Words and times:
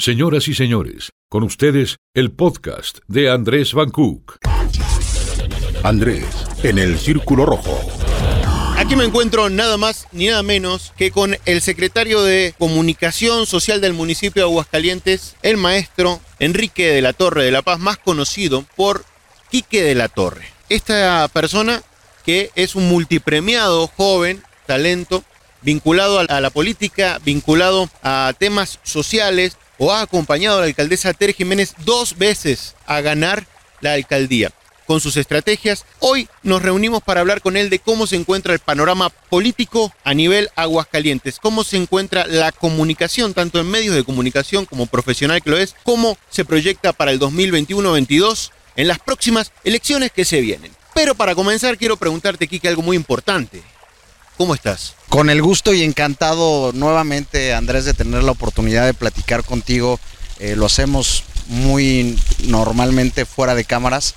Señoras 0.00 0.48
y 0.48 0.54
señores, 0.54 1.10
con 1.28 1.42
ustedes 1.42 1.98
el 2.14 2.32
podcast 2.32 3.00
de 3.06 3.30
Andrés 3.30 3.74
Van 3.74 3.90
Cook. 3.90 4.38
Andrés, 5.82 6.24
en 6.62 6.78
el 6.78 6.98
Círculo 6.98 7.44
Rojo. 7.44 7.78
Aquí 8.78 8.96
me 8.96 9.04
encuentro 9.04 9.50
nada 9.50 9.76
más 9.76 10.08
ni 10.12 10.28
nada 10.28 10.42
menos 10.42 10.94
que 10.96 11.10
con 11.10 11.36
el 11.44 11.60
secretario 11.60 12.22
de 12.22 12.54
Comunicación 12.58 13.44
Social 13.44 13.82
del 13.82 13.92
municipio 13.92 14.42
de 14.42 14.48
Aguascalientes, 14.48 15.36
el 15.42 15.58
maestro 15.58 16.18
Enrique 16.38 16.94
de 16.94 17.02
la 17.02 17.12
Torre 17.12 17.44
de 17.44 17.50
la 17.50 17.60
Paz, 17.60 17.78
más 17.78 17.98
conocido 17.98 18.64
por 18.76 19.04
Quique 19.50 19.82
de 19.82 19.94
la 19.94 20.08
Torre. 20.08 20.46
Esta 20.70 21.28
persona 21.28 21.82
que 22.24 22.50
es 22.54 22.74
un 22.74 22.88
multipremiado 22.88 23.86
joven, 23.86 24.42
talento, 24.64 25.24
vinculado 25.60 26.20
a 26.20 26.40
la 26.40 26.48
política, 26.48 27.20
vinculado 27.22 27.90
a 28.02 28.32
temas 28.38 28.78
sociales, 28.82 29.58
o 29.80 29.92
ha 29.92 30.02
acompañado 30.02 30.58
a 30.58 30.60
la 30.60 30.66
alcaldesa 30.66 31.14
Tere 31.14 31.32
Jiménez 31.32 31.74
dos 31.84 32.18
veces 32.18 32.76
a 32.86 33.00
ganar 33.00 33.46
la 33.80 33.94
alcaldía. 33.94 34.52
Con 34.86 35.00
sus 35.00 35.16
estrategias, 35.16 35.86
hoy 36.00 36.28
nos 36.42 36.60
reunimos 36.60 37.02
para 37.02 37.20
hablar 37.20 37.40
con 37.40 37.56
él 37.56 37.70
de 37.70 37.78
cómo 37.78 38.06
se 38.06 38.16
encuentra 38.16 38.52
el 38.52 38.58
panorama 38.58 39.08
político 39.08 39.90
a 40.04 40.12
nivel 40.12 40.50
Aguascalientes, 40.54 41.38
cómo 41.40 41.64
se 41.64 41.78
encuentra 41.78 42.26
la 42.26 42.52
comunicación, 42.52 43.32
tanto 43.32 43.58
en 43.58 43.70
medios 43.70 43.94
de 43.94 44.04
comunicación 44.04 44.66
como 44.66 44.86
profesional 44.86 45.40
que 45.42 45.50
lo 45.50 45.56
es, 45.56 45.74
cómo 45.82 46.18
se 46.28 46.44
proyecta 46.44 46.92
para 46.92 47.12
el 47.12 47.20
2021-22 47.20 48.50
en 48.76 48.88
las 48.88 48.98
próximas 48.98 49.52
elecciones 49.64 50.12
que 50.12 50.26
se 50.26 50.42
vienen. 50.42 50.72
Pero 50.94 51.14
para 51.14 51.34
comenzar 51.34 51.78
quiero 51.78 51.96
preguntarte, 51.96 52.48
Kike, 52.48 52.68
algo 52.68 52.82
muy 52.82 52.96
importante. 52.96 53.62
¿Cómo 54.40 54.54
estás? 54.54 54.94
Con 55.10 55.28
el 55.28 55.42
gusto 55.42 55.74
y 55.74 55.82
encantado 55.82 56.72
nuevamente, 56.72 57.52
Andrés, 57.52 57.84
de 57.84 57.92
tener 57.92 58.22
la 58.22 58.32
oportunidad 58.32 58.86
de 58.86 58.94
platicar 58.94 59.44
contigo. 59.44 60.00
Eh, 60.38 60.56
lo 60.56 60.64
hacemos 60.64 61.24
muy 61.48 62.18
normalmente 62.44 63.26
fuera 63.26 63.54
de 63.54 63.66
cámaras, 63.66 64.14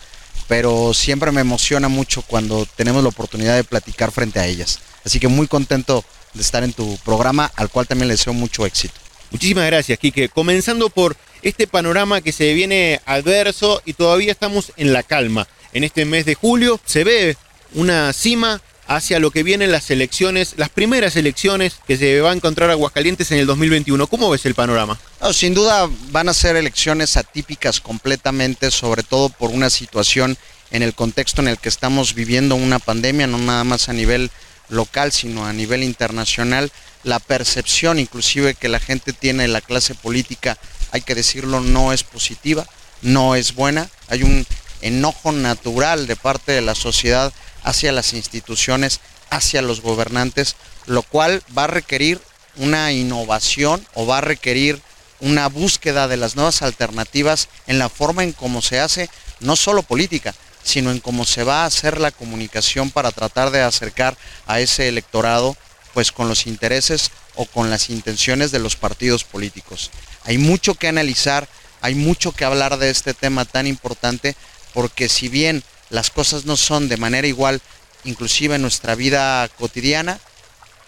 pero 0.48 0.94
siempre 0.94 1.34
me 1.34 1.42
emociona 1.42 1.90
mucho 1.90 2.22
cuando 2.22 2.66
tenemos 2.66 3.04
la 3.04 3.10
oportunidad 3.10 3.58
de 3.58 3.66
platicar 3.66 4.14
frente 4.14 4.40
a 4.40 4.48
ellas. 4.48 4.80
Así 5.04 5.20
que 5.20 5.28
muy 5.28 5.48
contento 5.48 6.06
de 6.34 6.42
estar 6.42 6.64
en 6.64 6.72
tu 6.72 6.96
programa, 7.00 7.52
al 7.58 7.68
cual 7.68 7.86
también 7.86 8.08
le 8.08 8.14
deseo 8.14 8.32
mucho 8.32 8.66
éxito. 8.66 8.94
Muchísimas 9.30 9.66
gracias, 9.66 10.00
Quique. 10.00 10.30
Comenzando 10.30 10.90
por 10.90 11.18
este 11.42 11.68
panorama 11.68 12.22
que 12.22 12.32
se 12.32 12.54
viene 12.54 13.02
adverso 13.06 13.82
y 13.84 13.92
todavía 13.92 14.32
estamos 14.32 14.72
en 14.78 14.94
la 14.94 15.04
calma. 15.04 15.50
En 15.74 15.84
este 15.84 16.06
mes 16.06 16.24
de 16.24 16.36
julio 16.36 16.80
se 16.86 17.04
ve 17.04 17.36
una 17.74 18.14
cima 18.14 18.62
hacia 18.88 19.20
lo 19.20 19.32
que 19.32 19.44
vienen 19.44 19.72
las 19.72 19.90
elecciones, 19.92 20.54
las 20.58 20.70
primeras 20.70 21.16
elecciones 21.16 21.76
que 21.88 21.98
se 21.98 22.20
va 22.22 22.32
a 22.32 22.36
encontrar 22.36 22.70
Aguascalientes 22.70 23.32
en 23.32 23.40
el 23.40 23.46
2021. 23.46 24.08
¿Cómo 24.08 24.30
ves 24.30 24.46
el 24.46 24.56
panorama? 24.56 25.00
sin 25.32 25.54
duda 25.54 25.90
van 26.12 26.28
a 26.28 26.34
ser 26.34 26.58
elecciones 26.58 27.16
atípicas 27.16 27.80
completamente, 27.80 28.72
sobre 28.72 29.04
todo 29.04 29.30
por 29.30 29.52
una 29.52 29.70
situación 29.70 30.38
en 30.72 30.84
el 30.84 30.94
contexto 30.94 31.42
en 31.42 31.48
el 31.48 31.58
que 31.58 31.70
estamos 31.70 32.14
viviendo 32.14 32.56
una 32.56 32.80
pandemia, 32.80 33.28
no 33.28 33.38
nada 33.38 33.64
más 33.64 33.88
a 33.88 33.94
nivel 33.94 34.32
local, 34.70 35.12
sino 35.12 35.46
a 35.46 35.54
nivel 35.54 35.84
internacional. 35.84 36.72
La 37.04 37.20
percepción 37.20 38.00
inclusive 38.00 38.56
que 38.56 38.68
la 38.68 38.80
gente 38.80 39.14
tiene 39.14 39.44
de 39.44 39.50
la 39.50 39.62
clase 39.62 39.96
política, 39.96 40.58
hay 40.92 41.02
que 41.02 41.16
decirlo, 41.16 41.62
no 41.62 41.94
es 41.94 42.04
positiva, 42.04 42.68
no 43.02 43.36
es 43.36 43.56
buena. 43.56 43.90
Hay 44.10 44.24
un 44.24 44.46
enojo 44.82 45.32
natural 45.32 46.08
de 46.08 46.16
parte 46.16 46.52
de 46.52 46.62
la 46.62 46.76
sociedad 46.76 47.32
hacia 47.64 47.92
las 47.92 48.14
instituciones, 48.14 49.00
hacia 49.30 49.62
los 49.62 49.82
gobernantes, 49.82 50.56
lo 50.86 51.02
cual 51.04 51.42
va 51.58 51.66
a 51.66 51.68
requerir 51.68 52.22
una 52.58 52.92
innovación 52.92 53.86
o 53.94 54.06
va 54.06 54.20
a 54.20 54.22
requerir 54.22 54.82
una 55.20 55.48
búsqueda 55.48 56.08
de 56.08 56.18
las 56.18 56.36
nuevas 56.36 56.62
alternativas 56.62 57.48
en 57.68 57.80
la 57.80 57.90
forma 57.90 58.24
en 58.24 58.34
cómo 58.34 58.62
se 58.62 58.80
hace 58.80 59.10
no 59.40 59.56
solo 59.56 59.82
política, 59.84 60.36
sino 60.64 60.92
en 60.92 61.00
cómo 61.00 61.26
se 61.26 61.44
va 61.44 61.64
a 61.64 61.66
hacer 61.66 62.00
la 62.00 62.12
comunicación 62.12 62.92
para 62.92 63.12
tratar 63.12 63.52
de 63.52 63.62
acercar 63.62 64.18
a 64.46 64.60
ese 64.60 64.88
electorado 64.88 65.56
pues 65.94 66.12
con 66.12 66.28
los 66.28 66.48
intereses 66.48 67.12
o 67.36 67.46
con 67.46 67.70
las 67.70 67.90
intenciones 67.90 68.52
de 68.52 68.60
los 68.60 68.76
partidos 68.76 69.24
políticos. 69.24 69.92
Hay 70.26 70.38
mucho 70.38 70.76
que 70.76 70.88
analizar, 70.88 71.48
hay 71.82 71.96
mucho 71.96 72.32
que 72.32 72.46
hablar 72.46 72.78
de 72.78 72.90
este 72.90 73.14
tema 73.14 73.46
tan 73.46 73.68
importante 73.68 74.36
porque 74.74 75.10
si 75.10 75.30
bien 75.30 75.64
las 75.94 76.10
cosas 76.10 76.46
no 76.46 76.58
son 76.58 76.90
de 76.90 76.98
manera 76.98 77.28
igual, 77.28 77.62
inclusive 78.04 78.56
en 78.56 78.64
nuestra 78.64 78.96
vida 78.96 79.48
cotidiana, 79.60 80.20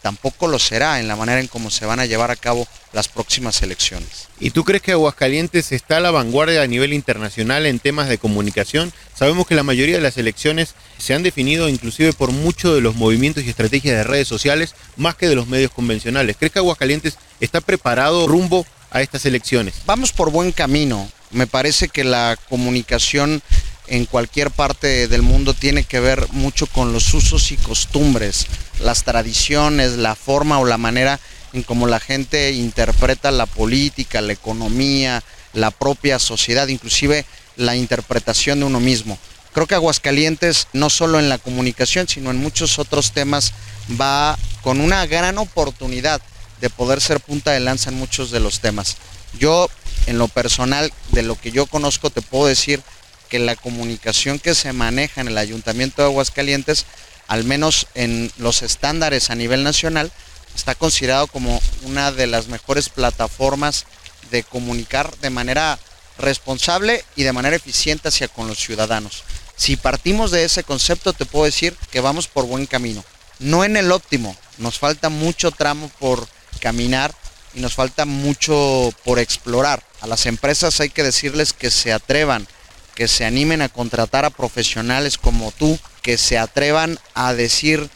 tampoco 0.01 0.47
lo 0.47 0.57
será 0.57 0.99
en 0.99 1.07
la 1.07 1.16
manera 1.16 1.39
en 1.39 1.47
cómo 1.47 1.69
se 1.69 1.85
van 1.85 1.99
a 1.99 2.07
llevar 2.07 2.31
a 2.31 2.35
cabo 2.35 2.67
las 2.91 3.07
próximas 3.07 3.61
elecciones. 3.61 4.27
¿Y 4.39 4.49
tú 4.49 4.63
crees 4.63 4.81
que 4.81 4.93
Aguascalientes 4.93 5.71
está 5.71 5.97
a 5.97 5.99
la 5.99 6.09
vanguardia 6.09 6.63
a 6.63 6.67
nivel 6.67 6.91
internacional 6.91 7.67
en 7.67 7.77
temas 7.77 8.09
de 8.09 8.17
comunicación? 8.17 8.91
Sabemos 9.13 9.45
que 9.45 9.53
la 9.53 9.61
mayoría 9.61 9.95
de 9.95 10.01
las 10.01 10.17
elecciones 10.17 10.73
se 10.97 11.13
han 11.13 11.22
definido 11.22 11.69
inclusive 11.69 12.11
por 12.13 12.31
muchos 12.31 12.73
de 12.73 12.81
los 12.81 12.95
movimientos 12.95 13.43
y 13.43 13.49
estrategias 13.49 13.97
de 13.97 14.03
redes 14.03 14.27
sociales 14.27 14.73
más 14.97 15.16
que 15.16 15.29
de 15.29 15.35
los 15.35 15.47
medios 15.47 15.72
convencionales. 15.72 16.35
¿Crees 16.35 16.51
que 16.51 16.59
Aguascalientes 16.59 17.19
está 17.39 17.61
preparado 17.61 18.27
rumbo 18.27 18.66
a 18.89 19.03
estas 19.03 19.23
elecciones? 19.27 19.75
Vamos 19.85 20.13
por 20.13 20.31
buen 20.31 20.51
camino. 20.51 21.07
Me 21.29 21.45
parece 21.45 21.89
que 21.89 22.03
la 22.03 22.37
comunicación 22.49 23.43
en 23.88 24.06
cualquier 24.06 24.51
parte 24.51 25.07
del 25.07 25.22
mundo 25.22 25.53
tiene 25.53 25.84
que 25.84 26.00
ver 26.00 26.28
mucho 26.31 26.68
con 26.68 26.94
los 26.94 27.13
usos 27.13 27.51
y 27.51 27.57
costumbres, 27.57 28.47
las 28.79 29.03
tradiciones, 29.03 29.94
la 29.94 30.16
forma 30.16 30.59
o 30.59 30.66
la 30.66 30.78
manera 30.78 31.19
en 31.53 31.63
cómo 31.63 31.88
la 31.88 32.00
gente 32.00 32.51
interpreta 32.51 33.31
la 33.31 33.46
política, 33.46 34.22
la 34.22 34.34
economía, 34.34 35.23
la 35.53 35.72
propia 35.72 36.19
sociedad, 36.19 36.68
inclusive 36.68 37.25
la 37.56 37.75
interpretación 37.75 38.59
de 38.59 38.66
uno 38.66 38.79
mismo. 38.79 39.18
Creo 39.53 39.68
que 39.68 39.75
Aguascalientes, 39.75 40.67
no 40.73 40.90
solo 40.90 41.17
en 41.17 41.29
la 41.29 41.38
comunicación, 41.38 42.09
sino 42.09 42.29
en 42.29 42.38
muchos 42.38 42.78
otros 42.78 43.13
temas, 43.13 43.53
va 44.00 44.38
con 44.62 44.81
una 44.81 45.06
gran 45.06 45.38
oportunidad 45.38 46.22
de 46.59 46.69
poder 46.69 47.00
ser 47.00 47.22
punta 47.22 47.52
de 47.52 47.62
lanza 47.62 47.90
en 47.90 47.97
muchos 47.97 48.31
de 48.31 48.41
los 48.41 48.59
temas. 48.59 48.97
Yo, 49.40 49.69
en 50.07 50.17
lo 50.17 50.28
personal, 50.28 50.91
de 51.12 51.23
lo 51.23 51.40
que 51.40 51.52
yo 51.52 51.67
conozco, 51.67 52.09
te 52.09 52.22
puedo 52.22 52.47
decir 52.47 52.81
que 53.28 53.40
la 53.40 53.56
comunicación 53.56 54.40
que 54.40 54.56
se 54.56 54.74
maneja 54.74 55.22
en 55.22 55.28
el 55.28 55.38
Ayuntamiento 55.38 56.02
de 56.02 56.08
Aguascalientes, 56.08 56.86
al 57.28 57.44
menos 57.44 57.88
en 57.96 58.31
los 58.38 58.62
estándares 58.62 59.30
a 59.30 59.36
nivel 59.36 59.63
nacional, 59.63 60.12
está 60.56 60.75
considerado 60.75 61.28
como 61.28 61.62
una 61.84 62.12
de 62.12 62.28
las 62.28 62.47
mejores 62.47 62.90
plataformas 62.90 63.85
de 64.31 64.44
comunicar 64.44 65.16
de 65.18 65.30
manera 65.30 65.80
responsable 66.18 67.03
y 67.16 67.24
de 67.24 67.34
manera 67.34 67.56
eficiente 67.56 68.08
hacia 68.08 68.28
con 68.28 68.47
los 68.47 68.59
ciudadanos. 68.59 69.24
Si 69.58 69.75
partimos 69.75 70.31
de 70.31 70.44
ese 70.44 70.64
concepto, 70.64 71.14
te 71.14 71.25
puedo 71.25 71.46
decir 71.46 71.75
que 71.91 72.02
vamos 72.02 72.28
por 72.28 72.46
buen 72.46 72.66
camino. 72.66 73.03
No 73.40 73.64
en 73.64 73.78
el 73.78 73.91
óptimo, 73.91 74.35
nos 74.58 74.80
falta 74.80 75.09
mucho 75.09 75.52
tramo 75.52 75.90
por 76.00 76.28
caminar 76.59 77.14
y 77.53 77.59
nos 77.59 77.74
falta 77.74 78.06
mucho 78.06 78.94
por 79.03 79.19
explorar. 79.19 79.84
A 80.02 80.08
las 80.08 80.25
empresas 80.25 80.80
hay 80.80 80.90
que 80.90 81.03
decirles 81.03 81.53
que 81.53 81.72
se 81.72 81.94
atrevan 81.94 82.47
que 82.95 83.07
se 83.09 83.25
animen 83.25 83.61
a 83.61 83.69
contratar 83.69 84.25
a 84.25 84.29
profesionales 84.29 85.17
como 85.17 85.51
tú, 85.51 85.78
que 86.01 86.17
se 86.17 86.38
atrevan 86.38 86.97
a 87.13 87.33
decir, 87.33 87.89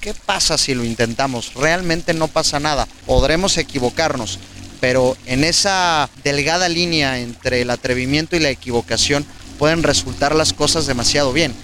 ¿qué 0.00 0.14
pasa 0.14 0.56
si 0.56 0.74
lo 0.74 0.82
intentamos? 0.82 1.54
Realmente 1.54 2.14
no 2.14 2.26
pasa 2.26 2.58
nada, 2.58 2.88
podremos 3.04 3.58
equivocarnos, 3.58 4.38
pero 4.80 5.16
en 5.26 5.44
esa 5.44 6.08
delgada 6.24 6.68
línea 6.70 7.18
entre 7.18 7.60
el 7.60 7.70
atrevimiento 7.70 8.34
y 8.34 8.40
la 8.40 8.50
equivocación 8.50 9.26
pueden 9.58 9.82
resultar 9.82 10.34
las 10.34 10.54
cosas 10.54 10.86
demasiado 10.86 11.32
bien. 11.32 11.54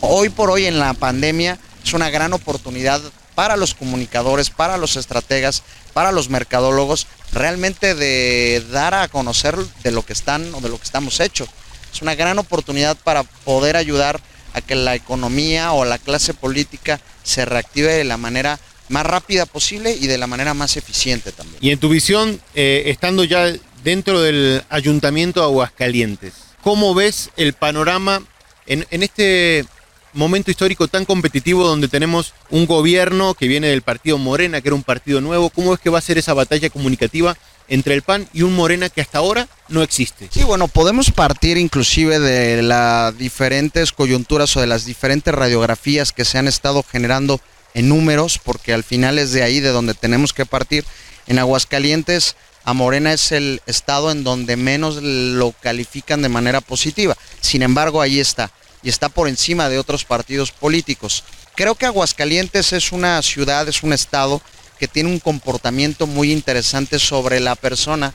Hoy 0.00 0.28
por 0.28 0.50
hoy 0.50 0.66
en 0.66 0.80
la 0.80 0.94
pandemia 0.94 1.58
es 1.84 1.92
una 1.92 2.10
gran 2.10 2.32
oportunidad 2.32 3.00
para 3.36 3.56
los 3.56 3.74
comunicadores, 3.74 4.50
para 4.50 4.76
los 4.76 4.96
estrategas, 4.96 5.62
para 5.92 6.12
los 6.12 6.28
mercadólogos, 6.28 7.06
realmente 7.32 7.94
de 7.94 8.64
dar 8.72 8.94
a 8.94 9.08
conocer 9.08 9.56
de 9.82 9.90
lo 9.92 10.04
que 10.04 10.12
están 10.12 10.52
o 10.54 10.60
de 10.60 10.68
lo 10.68 10.78
que 10.78 10.84
estamos 10.84 11.20
hechos 11.20 11.48
es 11.92 12.02
una 12.02 12.14
gran 12.14 12.38
oportunidad 12.38 12.96
para 12.96 13.22
poder 13.22 13.76
ayudar 13.76 14.20
a 14.54 14.60
que 14.60 14.74
la 14.74 14.94
economía 14.94 15.72
o 15.72 15.84
la 15.84 15.98
clase 15.98 16.34
política 16.34 17.00
se 17.22 17.44
reactive 17.44 17.92
de 17.92 18.04
la 18.04 18.16
manera 18.16 18.58
más 18.88 19.06
rápida 19.06 19.46
posible 19.46 19.96
y 19.98 20.06
de 20.06 20.18
la 20.18 20.26
manera 20.26 20.54
más 20.54 20.76
eficiente 20.76 21.32
también. 21.32 21.58
Y 21.60 21.70
en 21.70 21.78
tu 21.78 21.88
visión, 21.88 22.40
eh, 22.54 22.84
estando 22.86 23.24
ya 23.24 23.50
dentro 23.82 24.20
del 24.20 24.62
ayuntamiento 24.68 25.40
de 25.40 25.46
Aguascalientes, 25.46 26.34
¿cómo 26.62 26.94
ves 26.94 27.30
el 27.36 27.54
panorama 27.54 28.22
en, 28.66 28.86
en 28.90 29.02
este 29.02 29.64
momento 30.12 30.50
histórico 30.50 30.88
tan 30.88 31.06
competitivo 31.06 31.66
donde 31.66 31.88
tenemos 31.88 32.34
un 32.50 32.66
gobierno 32.66 33.34
que 33.34 33.48
viene 33.48 33.68
del 33.68 33.82
partido 33.82 34.18
Morena, 34.18 34.60
que 34.60 34.68
era 34.68 34.74
un 34.74 34.82
partido 34.82 35.20
nuevo? 35.20 35.48
¿Cómo 35.48 35.72
es 35.72 35.80
que 35.80 35.90
va 35.90 35.98
a 35.98 36.02
ser 36.02 36.18
esa 36.18 36.34
batalla 36.34 36.68
comunicativa 36.68 37.36
entre 37.72 37.94
el 37.94 38.02
PAN 38.02 38.28
y 38.34 38.42
un 38.42 38.54
Morena 38.54 38.90
que 38.90 39.00
hasta 39.00 39.16
ahora 39.16 39.48
no 39.68 39.82
existe. 39.82 40.28
Sí, 40.30 40.42
bueno, 40.42 40.68
podemos 40.68 41.10
partir 41.10 41.56
inclusive 41.56 42.18
de 42.18 42.60
las 42.60 43.16
diferentes 43.16 43.92
coyunturas 43.92 44.54
o 44.54 44.60
de 44.60 44.66
las 44.66 44.84
diferentes 44.84 45.34
radiografías 45.34 46.12
que 46.12 46.26
se 46.26 46.36
han 46.36 46.48
estado 46.48 46.82
generando 46.82 47.40
en 47.72 47.88
números, 47.88 48.38
porque 48.38 48.74
al 48.74 48.84
final 48.84 49.18
es 49.18 49.32
de 49.32 49.42
ahí 49.42 49.60
de 49.60 49.70
donde 49.70 49.94
tenemos 49.94 50.34
que 50.34 50.44
partir. 50.44 50.84
En 51.26 51.38
Aguascalientes 51.38 52.36
a 52.64 52.74
Morena 52.74 53.14
es 53.14 53.32
el 53.32 53.62
estado 53.64 54.10
en 54.10 54.22
donde 54.22 54.56
menos 54.56 54.96
lo 55.02 55.52
califican 55.52 56.20
de 56.20 56.28
manera 56.28 56.60
positiva. 56.60 57.16
Sin 57.40 57.62
embargo, 57.62 58.02
ahí 58.02 58.20
está, 58.20 58.50
y 58.82 58.90
está 58.90 59.08
por 59.08 59.28
encima 59.28 59.70
de 59.70 59.78
otros 59.78 60.04
partidos 60.04 60.52
políticos. 60.52 61.24
Creo 61.54 61.74
que 61.74 61.86
Aguascalientes 61.86 62.74
es 62.74 62.92
una 62.92 63.22
ciudad, 63.22 63.66
es 63.66 63.82
un 63.82 63.94
estado 63.94 64.42
que 64.82 64.88
tiene 64.88 65.10
un 65.10 65.20
comportamiento 65.20 66.08
muy 66.08 66.32
interesante 66.32 66.98
sobre 66.98 67.38
la 67.38 67.54
persona 67.54 68.12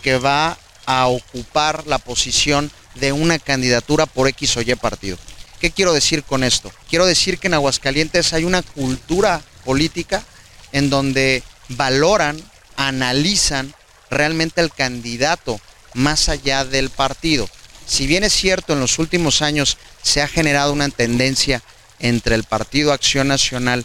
que 0.00 0.16
va 0.16 0.56
a 0.86 1.08
ocupar 1.08 1.86
la 1.86 1.98
posición 1.98 2.70
de 2.94 3.12
una 3.12 3.38
candidatura 3.38 4.06
por 4.06 4.26
X 4.28 4.56
o 4.56 4.62
Y 4.62 4.74
partido. 4.76 5.18
¿Qué 5.60 5.72
quiero 5.72 5.92
decir 5.92 6.22
con 6.22 6.42
esto? 6.42 6.72
Quiero 6.88 7.04
decir 7.04 7.36
que 7.36 7.48
en 7.48 7.52
Aguascalientes 7.52 8.32
hay 8.32 8.44
una 8.44 8.62
cultura 8.62 9.42
política 9.66 10.24
en 10.72 10.88
donde 10.88 11.42
valoran, 11.68 12.42
analizan 12.78 13.74
realmente 14.08 14.62
el 14.62 14.72
candidato 14.72 15.60
más 15.92 16.30
allá 16.30 16.64
del 16.64 16.88
partido. 16.88 17.46
Si 17.86 18.06
bien 18.06 18.24
es 18.24 18.32
cierto, 18.32 18.72
en 18.72 18.80
los 18.80 18.98
últimos 18.98 19.42
años 19.42 19.76
se 20.00 20.22
ha 20.22 20.28
generado 20.28 20.72
una 20.72 20.88
tendencia 20.88 21.62
entre 21.98 22.36
el 22.36 22.44
Partido 22.44 22.94
Acción 22.94 23.28
Nacional 23.28 23.84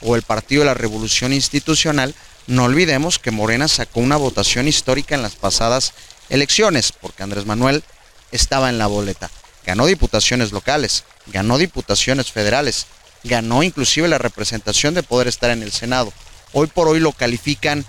o 0.00 0.16
el 0.16 0.22
Partido 0.22 0.60
de 0.60 0.66
la 0.66 0.74
Revolución 0.74 1.32
Institucional, 1.32 2.14
no 2.46 2.64
olvidemos 2.64 3.18
que 3.18 3.30
Morena 3.30 3.68
sacó 3.68 4.00
una 4.00 4.16
votación 4.16 4.66
histórica 4.66 5.14
en 5.14 5.22
las 5.22 5.36
pasadas 5.36 5.92
elecciones, 6.28 6.92
porque 6.92 7.22
Andrés 7.22 7.46
Manuel 7.46 7.84
estaba 8.32 8.70
en 8.70 8.78
la 8.78 8.86
boleta. 8.86 9.30
Ganó 9.64 9.86
diputaciones 9.86 10.52
locales, 10.52 11.04
ganó 11.26 11.58
diputaciones 11.58 12.32
federales, 12.32 12.86
ganó 13.24 13.62
inclusive 13.62 14.08
la 14.08 14.18
representación 14.18 14.94
de 14.94 15.02
poder 15.02 15.28
estar 15.28 15.50
en 15.50 15.62
el 15.62 15.72
Senado. 15.72 16.12
Hoy 16.52 16.66
por 16.66 16.88
hoy 16.88 17.00
lo 17.00 17.12
califican 17.12 17.84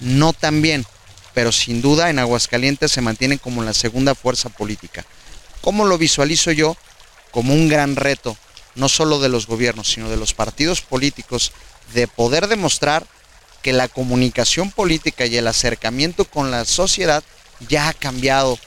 no 0.00 0.32
tan 0.32 0.62
bien, 0.62 0.86
pero 1.34 1.52
sin 1.52 1.82
duda 1.82 2.10
en 2.10 2.18
Aguascalientes 2.18 2.90
se 2.90 3.02
mantiene 3.02 3.38
como 3.38 3.62
la 3.62 3.74
segunda 3.74 4.14
fuerza 4.14 4.48
política. 4.48 5.04
¿Cómo 5.60 5.84
lo 5.84 5.98
visualizo 5.98 6.52
yo? 6.52 6.76
Como 7.30 7.54
un 7.54 7.68
gran 7.68 7.96
reto, 7.96 8.36
no 8.74 8.88
solo 8.88 9.18
de 9.18 9.28
los 9.28 9.46
gobiernos, 9.46 9.92
sino 9.92 10.08
de 10.08 10.16
los 10.16 10.34
partidos 10.34 10.80
políticos, 10.80 11.52
de 11.94 12.08
poder 12.08 12.46
demostrar 12.48 13.06
que 13.62 13.72
la 13.72 13.88
comunicación 13.88 14.70
política 14.70 15.26
y 15.26 15.36
el 15.36 15.46
acercamiento 15.46 16.24
con 16.24 16.50
la 16.50 16.64
sociedad 16.64 17.22
ya 17.68 17.88
ha 17.88 17.92
cambiado 17.92 18.58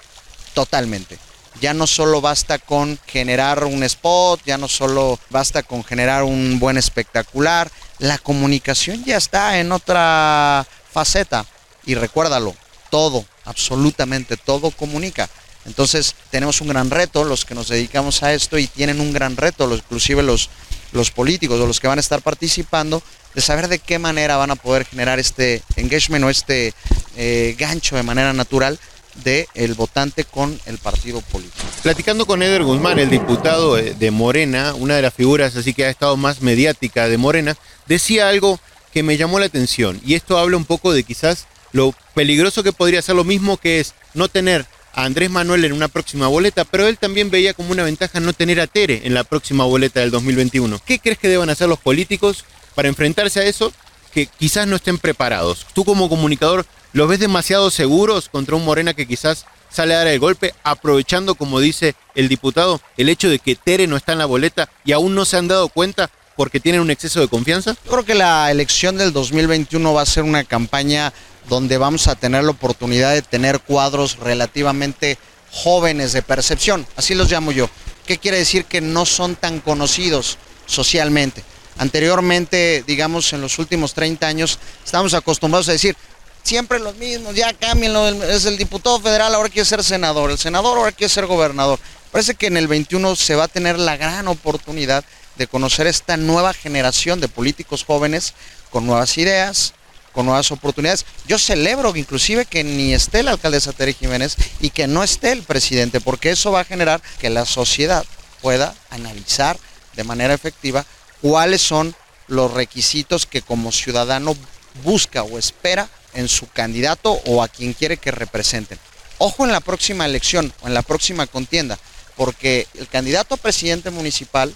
totalmente. 0.53 1.17
Ya 1.61 1.73
no 1.73 1.87
solo 1.87 2.21
basta 2.21 2.57
con 2.59 2.99
generar 3.05 3.63
un 3.63 3.83
spot, 3.83 4.41
ya 4.45 4.57
no 4.57 4.67
solo 4.67 5.19
basta 5.29 5.63
con 5.63 5.83
generar 5.83 6.23
un 6.23 6.59
buen 6.59 6.77
espectacular, 6.77 7.71
la 7.99 8.17
comunicación 8.17 9.03
ya 9.05 9.17
está 9.17 9.59
en 9.59 9.71
otra 9.71 10.65
faceta. 10.91 11.45
Y 11.85 11.95
recuérdalo, 11.95 12.55
todo, 12.89 13.25
absolutamente 13.45 14.37
todo 14.37 14.71
comunica. 14.71 15.29
Entonces 15.65 16.15
tenemos 16.29 16.61
un 16.61 16.67
gran 16.67 16.89
reto, 16.89 17.23
los 17.23 17.45
que 17.45 17.55
nos 17.55 17.69
dedicamos 17.69 18.23
a 18.23 18.33
esto, 18.33 18.57
y 18.57 18.67
tienen 18.67 18.99
un 18.99 19.13
gran 19.13 19.37
reto, 19.37 19.67
los, 19.67 19.79
inclusive 19.79 20.23
los, 20.23 20.49
los 20.91 21.11
políticos 21.11 21.59
o 21.59 21.67
los 21.67 21.79
que 21.79 21.87
van 21.87 21.99
a 21.99 22.01
estar 22.01 22.21
participando, 22.21 23.01
de 23.33 23.41
saber 23.41 23.67
de 23.67 23.79
qué 23.79 23.99
manera 23.99 24.37
van 24.37 24.51
a 24.51 24.55
poder 24.55 24.85
generar 24.85 25.19
este 25.19 25.63
engagement 25.75 26.25
o 26.25 26.29
este 26.29 26.73
eh, 27.15 27.55
gancho 27.57 27.95
de 27.95 28.03
manera 28.03 28.33
natural 28.33 28.79
del 29.23 29.47
el 29.53 29.73
votante 29.75 30.23
con 30.23 30.59
el 30.65 30.77
partido 30.79 31.21
político. 31.21 31.65
Platicando 31.83 32.25
con 32.25 32.41
Eder 32.41 32.63
Guzmán, 32.63 32.99
el 32.99 33.09
diputado 33.09 33.75
de 33.75 34.11
Morena, 34.11 34.73
una 34.73 34.95
de 34.95 35.03
las 35.03 35.13
figuras 35.13 35.55
así 35.55 35.73
que 35.73 35.85
ha 35.85 35.89
estado 35.89 36.17
más 36.17 36.41
mediática 36.41 37.07
de 37.07 37.17
Morena, 37.17 37.55
decía 37.87 38.29
algo 38.29 38.59
que 38.91 39.03
me 39.03 39.17
llamó 39.17 39.39
la 39.39 39.45
atención 39.47 39.99
y 40.05 40.13
esto 40.13 40.37
habla 40.37 40.57
un 40.57 40.65
poco 40.65 40.93
de 40.93 41.03
quizás 41.03 41.47
lo 41.71 41.93
peligroso 42.13 42.63
que 42.63 42.73
podría 42.73 43.01
ser 43.01 43.15
lo 43.15 43.23
mismo 43.23 43.57
que 43.57 43.79
es 43.79 43.93
no 44.13 44.27
tener 44.29 44.65
a 44.93 45.05
Andrés 45.05 45.29
Manuel 45.29 45.65
en 45.65 45.73
una 45.73 45.87
próxima 45.87 46.27
boleta, 46.27 46.65
pero 46.65 46.87
él 46.87 46.97
también 46.97 47.29
veía 47.29 47.53
como 47.53 47.71
una 47.71 47.83
ventaja 47.83 48.19
no 48.19 48.33
tener 48.33 48.59
a 48.59 48.67
Tere 48.67 49.01
en 49.05 49.13
la 49.13 49.23
próxima 49.23 49.65
boleta 49.65 49.99
del 49.99 50.11
2021. 50.11 50.79
¿Qué 50.85 50.99
crees 50.99 51.17
que 51.17 51.29
deban 51.29 51.49
hacer 51.49 51.67
los 51.67 51.79
políticos 51.79 52.45
para 52.75 52.87
enfrentarse 52.87 53.39
a 53.39 53.45
eso 53.45 53.73
que 54.13 54.27
quizás 54.27 54.67
no 54.67 54.75
estén 54.75 54.99
preparados? 54.99 55.65
Tú 55.73 55.83
como 55.83 56.09
comunicador, 56.09 56.65
¿los 56.93 57.07
ves 57.07 57.19
demasiado 57.19 57.71
seguros 57.71 58.29
contra 58.29 58.55
un 58.55 58.65
Morena 58.65 58.93
que 58.93 59.07
quizás 59.07 59.45
sale 59.69 59.95
a 59.95 59.97
dar 59.99 60.07
el 60.07 60.19
golpe, 60.19 60.53
aprovechando, 60.63 61.33
como 61.35 61.59
dice 61.59 61.95
el 62.13 62.29
diputado, 62.29 62.79
el 62.95 63.09
hecho 63.09 63.29
de 63.29 63.39
que 63.39 63.55
Tere 63.55 63.87
no 63.87 63.97
está 63.97 64.11
en 64.11 64.19
la 64.19 64.25
boleta 64.25 64.69
y 64.85 64.91
aún 64.91 65.15
no 65.15 65.25
se 65.25 65.37
han 65.37 65.47
dado 65.47 65.69
cuenta 65.69 66.11
porque 66.35 66.59
tienen 66.59 66.81
un 66.81 66.91
exceso 66.91 67.19
de 67.19 67.27
confianza? 67.27 67.75
Yo 67.85 67.91
creo 67.91 68.05
que 68.05 68.15
la 68.15 68.49
elección 68.51 68.97
del 68.97 69.13
2021 69.13 69.93
va 69.93 70.01
a 70.01 70.05
ser 70.05 70.23
una 70.23 70.43
campaña 70.43 71.13
donde 71.49 71.77
vamos 71.77 72.07
a 72.07 72.15
tener 72.15 72.43
la 72.43 72.51
oportunidad 72.51 73.13
de 73.13 73.21
tener 73.21 73.59
cuadros 73.59 74.17
relativamente 74.17 75.17
jóvenes 75.51 76.13
de 76.13 76.21
percepción, 76.21 76.85
así 76.95 77.15
los 77.15 77.31
llamo 77.31 77.51
yo. 77.51 77.69
¿Qué 78.05 78.17
quiere 78.17 78.37
decir 78.37 78.65
que 78.65 78.81
no 78.81 79.05
son 79.05 79.35
tan 79.35 79.59
conocidos 79.59 80.37
socialmente? 80.65 81.43
Anteriormente, 81.77 82.83
digamos, 82.85 83.33
en 83.33 83.41
los 83.41 83.57
últimos 83.59 83.93
30 83.93 84.27
años, 84.27 84.59
estamos 84.83 85.13
acostumbrados 85.13 85.69
a 85.69 85.73
decir, 85.73 85.95
siempre 86.43 86.79
los 86.79 86.95
mismos, 86.97 87.35
ya 87.35 87.53
cámbienlo, 87.53 88.07
es 88.07 88.45
el 88.45 88.57
diputado 88.57 88.99
federal, 88.99 89.33
ahora 89.33 89.49
quiere 89.49 89.65
ser 89.65 89.83
senador, 89.83 90.31
el 90.31 90.37
senador 90.37 90.77
ahora 90.77 90.91
quiere 90.91 91.09
ser 91.09 91.25
gobernador. 91.25 91.79
Parece 92.11 92.35
que 92.35 92.47
en 92.47 92.57
el 92.57 92.67
21 92.67 93.15
se 93.15 93.35
va 93.35 93.45
a 93.45 93.47
tener 93.47 93.79
la 93.79 93.97
gran 93.97 94.27
oportunidad 94.27 95.03
de 95.35 95.47
conocer 95.47 95.87
esta 95.87 96.15
nueva 96.17 96.53
generación 96.53 97.19
de 97.19 97.27
políticos 97.27 97.83
jóvenes 97.85 98.33
con 98.69 98.85
nuevas 98.85 99.17
ideas, 99.17 99.73
con 100.13 100.25
nuevas 100.25 100.51
oportunidades. 100.51 101.05
Yo 101.27 101.37
celebro 101.37 101.93
inclusive 101.95 102.45
que 102.45 102.63
ni 102.63 102.93
esté 102.93 103.23
la 103.23 103.31
alcaldesa 103.31 103.73
Tere 103.73 103.93
Jiménez 103.93 104.37
y 104.61 104.69
que 104.69 104.87
no 104.87 105.03
esté 105.03 105.31
el 105.31 105.43
presidente, 105.43 105.99
porque 105.99 106.31
eso 106.31 106.51
va 106.51 106.61
a 106.61 106.65
generar 106.65 107.01
que 107.19 107.29
la 107.29 107.45
sociedad 107.45 108.05
pueda 108.41 108.73
analizar 108.89 109.57
de 109.95 110.03
manera 110.03 110.33
efectiva 110.33 110.85
cuáles 111.21 111.61
son 111.61 111.95
los 112.27 112.51
requisitos 112.53 113.25
que 113.25 113.41
como 113.41 113.71
ciudadano 113.71 114.35
busca 114.83 115.23
o 115.23 115.37
espera 115.37 115.89
en 116.13 116.27
su 116.27 116.47
candidato 116.49 117.13
o 117.25 117.43
a 117.43 117.47
quien 117.47 117.73
quiere 117.73 117.97
que 117.97 118.11
representen. 118.11 118.79
Ojo 119.17 119.45
en 119.45 119.51
la 119.51 119.59
próxima 119.59 120.05
elección 120.05 120.53
o 120.61 120.67
en 120.67 120.73
la 120.73 120.81
próxima 120.81 121.27
contienda, 121.27 121.77
porque 122.15 122.67
el 122.75 122.87
candidato 122.87 123.35
a 123.35 123.37
presidente 123.37 123.89
municipal 123.89 124.55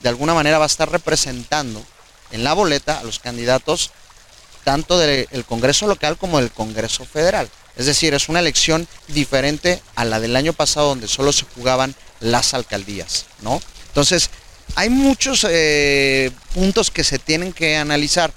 de 0.00 0.08
alguna 0.08 0.34
manera 0.34 0.58
va 0.58 0.64
a 0.64 0.66
estar 0.66 0.90
representando 0.90 1.84
en 2.30 2.44
la 2.44 2.52
boleta 2.52 2.98
a 2.98 3.04
los 3.04 3.18
candidatos 3.18 3.90
tanto 4.64 4.98
del 4.98 5.44
Congreso 5.46 5.86
local 5.86 6.16
como 6.16 6.38
del 6.38 6.50
Congreso 6.50 7.04
federal. 7.04 7.48
Es 7.76 7.86
decir, 7.86 8.12
es 8.12 8.28
una 8.28 8.40
elección 8.40 8.88
diferente 9.06 9.80
a 9.94 10.04
la 10.04 10.18
del 10.18 10.34
año 10.36 10.52
pasado 10.52 10.88
donde 10.88 11.06
solo 11.06 11.32
se 11.32 11.44
jugaban 11.54 11.94
las 12.20 12.52
alcaldías, 12.52 13.26
¿no? 13.40 13.60
Entonces, 13.86 14.30
hay 14.74 14.90
muchos 14.90 15.46
eh, 15.48 16.30
puntos 16.54 16.90
que 16.90 17.04
se 17.04 17.18
tienen 17.18 17.52
que 17.52 17.76
analizar. 17.76 18.32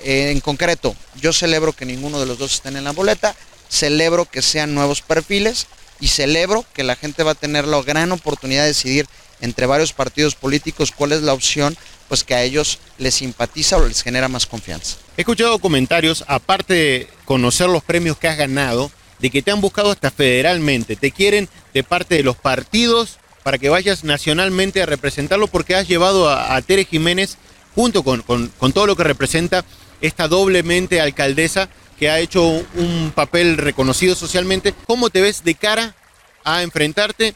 Eh, 0.00 0.30
en 0.30 0.40
concreto, 0.40 0.94
yo 1.20 1.32
celebro 1.32 1.72
que 1.72 1.86
ninguno 1.86 2.20
de 2.20 2.26
los 2.26 2.38
dos 2.38 2.54
estén 2.54 2.76
en 2.76 2.84
la 2.84 2.92
boleta, 2.92 3.34
celebro 3.68 4.26
que 4.26 4.42
sean 4.42 4.74
nuevos 4.74 5.00
perfiles 5.00 5.66
y 6.00 6.08
celebro 6.08 6.64
que 6.74 6.84
la 6.84 6.96
gente 6.96 7.22
va 7.22 7.32
a 7.32 7.36
tener 7.36 7.66
la 7.66 7.80
gran 7.82 8.12
oportunidad 8.12 8.62
de 8.62 8.68
decidir 8.68 9.06
entre 9.40 9.66
varios 9.66 9.92
partidos 9.92 10.34
políticos 10.34 10.92
cuál 10.92 11.12
es 11.12 11.22
la 11.22 11.32
opción 11.32 11.76
pues 12.08 12.24
que 12.24 12.34
a 12.34 12.42
ellos 12.42 12.78
les 12.98 13.14
simpatiza 13.14 13.76
o 13.76 13.86
les 13.86 14.02
genera 14.02 14.28
más 14.28 14.46
confianza. 14.46 14.96
He 15.16 15.22
escuchado 15.22 15.58
comentarios, 15.58 16.24
aparte 16.26 16.74
de 16.74 17.08
conocer 17.24 17.68
los 17.68 17.82
premios 17.82 18.18
que 18.18 18.28
has 18.28 18.36
ganado, 18.36 18.90
de 19.18 19.30
que 19.30 19.42
te 19.42 19.50
han 19.50 19.60
buscado 19.60 19.90
hasta 19.90 20.10
federalmente, 20.10 20.96
te 20.96 21.10
quieren 21.10 21.48
de 21.72 21.82
parte 21.82 22.16
de 22.16 22.22
los 22.22 22.36
partidos 22.36 23.18
para 23.42 23.58
que 23.58 23.68
vayas 23.68 24.04
nacionalmente 24.04 24.82
a 24.82 24.86
representarlo 24.86 25.48
porque 25.48 25.74
has 25.74 25.86
llevado 25.86 26.30
a, 26.30 26.60
Tere 26.62 26.84
Jiménez 26.84 27.36
junto 27.74 28.02
con, 28.02 28.22
con, 28.22 28.72
todo 28.72 28.86
lo 28.86 28.96
que 28.96 29.04
representa 29.04 29.64
esta 30.00 30.28
doblemente 30.28 31.00
alcaldesa 31.00 31.68
que 31.98 32.10
ha 32.10 32.20
hecho 32.20 32.42
un 32.42 33.12
papel 33.14 33.56
reconocido 33.56 34.14
socialmente. 34.14 34.74
¿Cómo 34.86 35.10
te 35.10 35.20
ves 35.20 35.44
de 35.44 35.54
cara 35.54 35.94
a 36.42 36.62
enfrentarte 36.62 37.34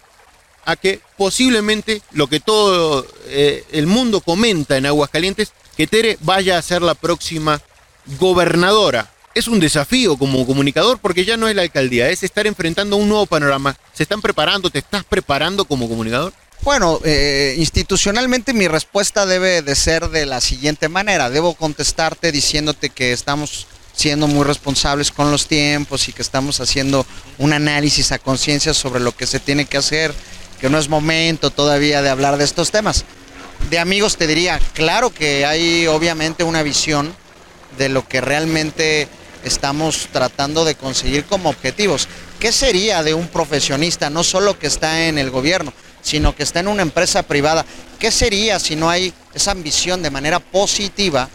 a 0.69 0.77
que 0.77 1.01
posiblemente 1.17 2.03
lo 2.13 2.27
que 2.27 2.41
todo 2.41 3.07
eh, 3.29 3.65
el 3.73 3.87
mundo 3.87 4.21
comenta 4.21 4.77
en 4.77 4.85
Aguascalientes, 4.85 5.53
que 5.79 5.87
Tere 5.87 6.19
vaya 6.21 6.59
a 6.59 6.63
ser 6.63 6.83
la 6.83 6.95
próxima 6.95 7.63
gobernadora. 8.19 9.11
Es 9.35 9.49
un 9.49 9.61
desafío 9.61 10.19
como 10.19 10.47
comunicador 10.47 10.99
porque 10.99 11.25
ya 11.25 11.39
no 11.39 11.49
es 11.49 11.57
la 11.57 11.63
alcaldía, 11.63 12.11
es 12.11 12.23
estar 12.23 12.47
enfrentando 12.47 12.97
un 12.97 13.09
nuevo 13.09 13.25
panorama. 13.25 13.79
¿Se 13.95 14.03
están 14.03 14.21
preparando? 14.21 14.69
¿Te 14.69 14.81
estás 14.81 15.05
preparando 15.05 15.65
como 15.65 15.89
comunicador? 15.89 16.35
Bueno, 16.61 17.01
eh, 17.03 17.55
institucionalmente 17.57 18.53
mi 18.53 18.69
respuesta 18.69 19.25
debe 19.25 19.63
de 19.63 19.75
ser 19.75 20.11
de 20.11 20.27
la 20.27 20.43
siguiente 20.43 20.91
manera. 20.91 21.31
Debo 21.31 21.55
contestarte 21.55 22.31
diciéndote 22.31 22.91
que 22.91 23.13
estamos 23.13 23.67
siendo 23.99 24.29
muy 24.29 24.45
responsables 24.45 25.11
con 25.11 25.33
los 25.33 25.49
tiempos 25.49 26.09
y 26.09 26.13
que 26.13 26.23
estamos 26.23 26.61
haciendo 26.61 27.05
un 27.37 27.53
análisis 27.53 28.13
a 28.13 28.21
conciencia 28.21 28.73
sobre 28.73 29.01
lo 29.01 29.17
que 29.17 29.27
se 29.27 29.41
tiene 29.41 29.65
que 29.65 29.77
hacer, 29.77 30.15
que 30.61 30.69
no 30.69 30.79
es 30.79 30.89
momento 30.89 31.51
todavía 31.51 32.03
de 32.03 32.11
hablar 32.11 32.37
de 32.37 32.45
estos 32.45 32.71
temas. 32.71 33.05
De 33.71 33.79
amigos 33.79 34.17
te 34.17 34.27
diría, 34.27 34.61
claro 34.75 35.11
que 35.11 35.45
hay 35.45 35.87
obviamente 35.87 36.45
una 36.45 36.63
visión 36.63 37.15
de 37.77 37.89
lo 37.89 38.07
que 38.07 38.21
realmente 38.21 39.09
estamos 39.45 40.09
tratando 40.13 40.65
de 40.65 40.75
conseguir 40.75 41.25
como 41.25 41.51
objetivos. 41.51 42.09
¿Qué 42.41 42.53
sería 42.53 43.03
de 43.03 43.15
un 43.15 43.29
profesionista, 43.29 44.11
no 44.11 44.25
solo 44.25 44.59
que 44.59 44.67
está 44.67 45.07
en 45.07 45.19
el 45.19 45.31
gobierno, 45.31 45.73
sino 46.03 46.35
que 46.35 46.43
está 46.43 46.61
en 46.61 46.69
una 46.69 46.83
empresa 46.83 47.23
privada? 47.23 47.65
¿Qué 47.99 48.11
sería 48.11 48.59
si 48.59 48.77
no 48.77 48.91
hay 48.91 49.13
esa 49.35 49.51
ambición 49.51 50.03
de 50.03 50.11
manera 50.11 50.39
positiva 50.39 51.29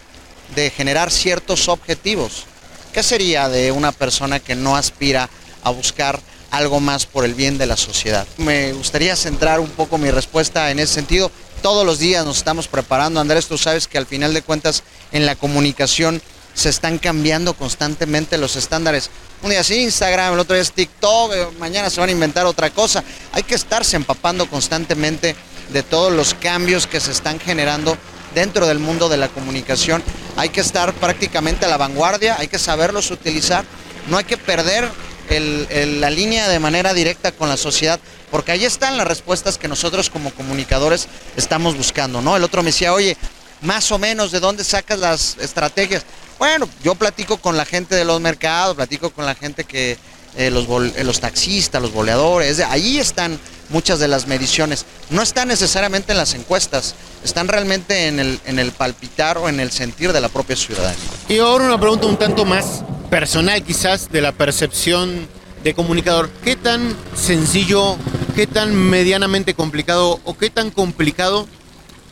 de 0.56 0.70
generar 0.70 1.12
ciertos 1.12 1.68
objetivos? 1.68 2.46
¿Qué 2.94 3.04
sería 3.04 3.50
de 3.50 3.72
una 3.72 3.92
persona 3.92 4.40
que 4.40 4.56
no 4.56 4.76
aspira 4.76 5.30
a 5.64 5.70
buscar 5.72 6.20
algo 6.54 6.80
más 6.80 7.06
por 7.08 7.26
el 7.26 7.34
bien 7.34 7.58
de 7.58 7.66
la 7.66 7.76
sociedad? 7.76 8.28
Me 8.38 8.74
gustaría 8.74 9.16
centrar 9.16 9.60
un 9.60 9.70
poco 9.70 9.98
mi 9.98 10.12
respuesta 10.12 10.70
en 10.70 10.80
ese 10.80 10.94
sentido. 10.94 11.32
Todos 11.62 11.86
los 11.86 11.98
días 11.98 12.26
nos 12.26 12.38
estamos 12.38 12.68
preparando. 12.68 13.20
Andrés, 13.20 13.48
tú 13.48 13.58
sabes 13.58 13.88
que 13.88 13.98
al 13.98 14.06
final 14.06 14.34
de 14.34 14.44
cuentas 14.44 14.84
en 15.12 15.26
la 15.26 15.36
comunicación 15.36 16.22
se 16.54 16.70
están 16.70 17.00
cambiando 17.00 17.56
constantemente 17.56 18.38
los 18.38 18.56
estándares. 18.56 19.10
Un 19.42 19.50
día 19.50 19.62
es 19.62 19.72
Instagram, 19.72 20.34
el 20.34 20.40
otro 20.40 20.54
día 20.54 20.62
es 20.62 20.72
TikTok, 20.72 21.34
eh, 21.34 21.48
mañana 21.60 21.90
se 21.90 22.00
van 22.00 22.10
a 22.10 22.12
inventar 22.12 22.46
otra 22.46 22.70
cosa. 22.70 23.04
Hay 23.32 23.42
que 23.42 23.56
estarse 23.56 23.96
empapando 23.96 24.48
constantemente 24.48 25.36
de 25.72 25.82
todos 25.82 26.14
los 26.14 26.36
cambios 26.36 26.86
que 26.86 27.00
se 27.00 27.12
están 27.12 27.40
generando 27.40 27.98
dentro 28.36 28.68
del 28.68 28.78
mundo 28.78 29.10
de 29.10 29.18
la 29.18 29.30
comunicación. 29.30 30.04
Hay 30.38 30.50
que 30.50 30.62
estar 30.62 30.94
prácticamente 30.94 31.66
a 31.66 31.70
la 31.70 31.78
vanguardia, 31.78 32.36
hay 32.38 32.48
que 32.48 32.60
saberlos 32.60 33.10
utilizar, 33.10 33.66
no 34.08 34.18
hay 34.18 34.24
que 34.24 34.38
perder 34.38 34.90
la 35.30 36.10
línea 36.10 36.48
de 36.50 36.60
manera 36.60 36.94
directa 36.94 37.32
con 37.32 37.50
la 37.50 37.58
sociedad, 37.58 38.00
porque 38.32 38.52
ahí 38.52 38.66
están 38.66 38.98
las 38.98 39.08
respuestas 39.08 39.58
que 39.58 39.68
nosotros 39.68 40.10
como 40.10 40.32
comunicadores 40.32 41.08
estamos 41.36 41.78
buscando, 41.78 42.22
¿no? 42.22 42.36
El 42.36 42.44
otro 42.44 42.62
me 42.62 42.70
decía, 42.70 42.94
oye, 42.94 43.18
más 43.62 43.92
o 43.92 43.98
menos 43.98 44.32
de 44.32 44.40
dónde 44.40 44.64
sacas 44.64 45.00
las 45.00 45.38
estrategias. 45.40 46.04
Bueno, 46.38 46.68
yo 46.84 46.96
platico 46.96 47.38
con 47.38 47.58
la 47.58 47.66
gente 47.66 47.96
de 47.96 48.06
los 48.06 48.20
mercados, 48.20 48.76
platico 48.76 49.12
con 49.12 49.26
la 49.26 49.36
gente 49.36 49.64
que, 49.64 49.98
eh, 50.36 50.50
los, 50.50 50.66
eh, 50.96 51.04
los 51.04 51.20
taxistas, 51.20 51.82
los 51.82 51.94
boleadores, 51.94 52.60
ahí 52.60 53.00
están 53.00 53.40
muchas 53.70 54.00
de 54.00 54.08
las 54.08 54.28
mediciones. 54.28 54.86
No 55.10 55.22
están 55.22 55.48
necesariamente 55.48 56.12
en 56.12 56.18
las 56.18 56.34
encuestas, 56.34 56.96
están 57.24 57.48
realmente 57.48 58.08
en 58.08 58.20
el, 58.20 58.40
en 58.46 58.60
el 58.60 58.72
palpitar 58.72 59.38
o 59.38 59.48
en 59.48 59.60
el 59.60 59.72
sentir 59.72 60.12
de 60.12 60.22
la 60.22 60.30
propia 60.30 60.56
ciudadanía. 60.56 61.04
Y 61.30 61.38
ahora 61.38 61.66
una 61.66 61.80
pregunta 61.80 62.08
un 62.08 62.18
tanto 62.18 62.46
más 62.46 62.84
personal 63.14 63.64
quizás 63.64 64.12
de 64.12 64.22
la 64.22 64.32
percepción 64.32 65.28
de 65.64 65.76
comunicador. 65.76 66.32
¿Qué 66.44 66.56
tan 66.56 66.98
sencillo, 67.16 67.96
qué 68.34 68.48
tan 68.48 68.74
medianamente 68.74 69.54
complicado 69.54 70.20
o 70.24 70.36
qué 70.36 70.50
tan 70.50 70.72
complicado 70.72 71.48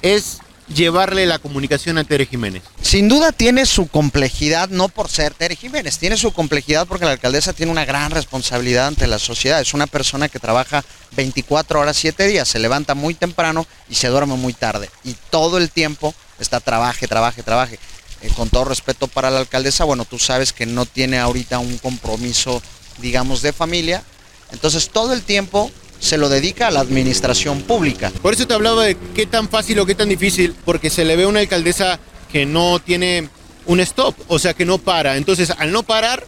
es 0.04 0.38
llevarle 0.68 1.26
la 1.26 1.40
comunicación 1.40 1.98
a 1.98 2.04
Tere 2.04 2.28
Jiménez? 2.28 2.62
Sin 2.84 3.10
duda 3.10 3.32
tiene 3.32 3.66
su 3.66 3.88
complejidad, 3.88 4.70
no 4.70 4.90
por 4.90 5.10
ser 5.10 5.34
Tere 5.34 5.56
Jiménez, 5.56 5.98
tiene 5.98 6.18
su 6.18 6.34
complejidad 6.34 6.86
porque 6.86 7.06
la 7.06 7.14
alcaldesa 7.14 7.54
tiene 7.54 7.72
una 7.72 7.86
gran 7.86 8.12
responsabilidad 8.12 8.86
ante 8.86 9.08
la 9.08 9.18
sociedad. 9.18 9.60
Es 9.60 9.74
una 9.74 9.88
persona 9.88 10.30
que 10.30 10.38
trabaja 10.38 10.86
24 11.16 11.80
horas, 11.80 11.98
7 11.98 12.28
días, 12.28 12.48
se 12.48 12.60
levanta 12.60 12.94
muy 12.94 13.16
temprano 13.16 13.66
y 13.90 13.96
se 13.96 14.10
duerme 14.10 14.36
muy 14.36 14.54
tarde. 14.54 14.92
Y 15.04 15.16
todo 15.32 15.58
el 15.58 15.72
tiempo 15.72 16.14
está 16.40 16.60
trabaje, 16.60 17.08
trabaje, 17.08 17.42
trabaje. 17.42 17.80
Eh, 18.22 18.30
con 18.36 18.50
todo 18.50 18.66
respeto 18.66 19.08
para 19.08 19.32
la 19.32 19.40
alcaldesa, 19.40 19.84
bueno, 19.84 20.06
tú 20.06 20.20
sabes 20.20 20.54
que 20.54 20.66
no 20.66 20.86
tiene 20.86 21.18
ahorita 21.18 21.60
un 21.60 21.78
compromiso, 21.78 22.62
digamos, 23.00 23.42
de 23.42 23.54
familia. 23.54 24.04
Entonces 24.52 24.90
todo 24.90 25.14
el 25.14 25.24
tiempo 25.24 25.72
se 26.00 26.18
lo 26.18 26.30
dedica 26.30 26.68
a 26.68 26.72
la 26.72 26.82
administración 26.82 27.62
pública. 27.62 28.12
Por 28.22 28.34
eso 28.34 28.48
te 28.48 28.54
hablaba 28.54 28.84
de 28.84 28.98
qué 29.16 29.26
tan 29.26 29.50
fácil 29.50 29.80
o 29.80 29.86
qué 29.86 29.96
tan 29.96 30.10
difícil, 30.10 30.56
porque 30.66 30.90
se 30.90 31.06
le 31.06 31.16
ve 31.16 31.26
una 31.26 31.40
alcaldesa 31.40 32.00
que 32.32 32.46
no 32.46 32.80
tiene 32.80 33.30
un 33.66 33.80
stop, 33.80 34.16
o 34.28 34.40
sea, 34.40 34.54
que 34.54 34.66
no 34.66 34.78
para. 34.78 35.18
Entonces, 35.18 35.52
al 35.58 35.72
no 35.72 35.84
parar, 35.84 36.28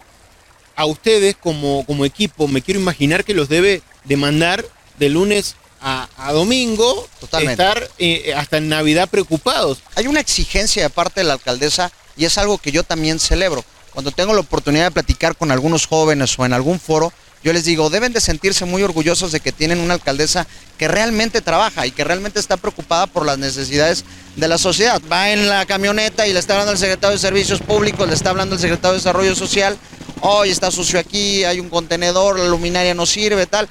a 0.76 0.86
ustedes 0.86 1.36
como, 1.36 1.86
como 1.86 2.06
equipo, 2.06 2.48
me 2.48 2.62
quiero 2.62 2.80
imaginar 2.80 3.24
que 3.24 3.34
los 3.34 3.50
debe 3.50 3.82
demandar 4.06 4.66
de 4.98 5.10
lunes 5.10 5.56
a, 5.84 6.32
domingo, 6.32 7.08
Totalmente. 7.20 7.62
estar 7.62 7.90
eh, 8.00 8.34
hasta 8.36 8.58
en 8.58 8.70
Navidad 8.70 9.10
preocupados. 9.10 9.80
Hay 9.96 10.08
una 10.08 10.22
exigencia 10.22 10.84
de 10.84 10.90
parte 10.90 11.20
de 11.20 11.26
la 11.26 11.34
alcaldesa 11.34 11.92
y 12.16 12.26
es 12.26 12.38
algo 12.38 12.58
que 12.58 12.72
yo 12.72 12.84
también 12.84 13.20
celebro. 13.20 13.66
Cuando 13.94 14.12
tengo 14.12 14.34
la 14.34 14.40
oportunidad 14.40 14.86
de 14.86 14.92
platicar 14.92 15.36
con 15.36 15.52
algunos 15.52 15.86
jóvenes 15.86 16.38
o 16.40 16.46
en 16.46 16.54
algún 16.54 16.80
foro, 16.80 17.12
yo 17.44 17.52
les 17.52 17.66
digo, 17.66 17.90
deben 17.90 18.14
de 18.14 18.22
sentirse 18.22 18.64
muy 18.64 18.84
orgullosos 18.84 19.34
de 19.34 19.42
que 19.42 19.52
tienen 19.52 19.80
una 19.80 19.96
alcaldesa 19.96 20.48
que 20.78 20.88
realmente 20.88 21.42
trabaja 21.42 21.86
y 21.86 21.92
que 21.92 22.06
realmente 22.06 22.40
está 22.40 22.56
preocupada 22.56 23.06
por 23.06 23.26
las 23.26 23.38
necesidades 23.38 24.06
de 24.38 24.48
la 24.48 24.58
sociedad. 24.58 25.02
Va 25.12 25.32
en 25.32 25.50
la 25.50 25.66
camioneta 25.66 26.26
y 26.26 26.32
le 26.32 26.40
está 26.40 26.54
hablando 26.54 26.72
al 26.72 26.78
secretario 26.78 27.18
de 27.18 27.22
Servicios 27.22 27.60
Públicos, 27.60 28.08
le 28.08 28.14
está 28.14 28.30
hablando 28.30 28.56
al 28.56 28.62
secretario 28.62 28.94
de 28.94 29.00
Desarrollo 29.00 29.36
Social, 29.36 29.78
hoy 30.22 30.52
está 30.52 30.72
sucio 30.72 30.98
aquí, 30.98 31.44
hay 31.44 31.60
un 31.60 31.70
contenedor, 31.70 32.40
la 32.40 32.48
luminaria 32.48 32.94
no 32.94 33.06
sirve, 33.06 33.46
tal. 33.46 33.68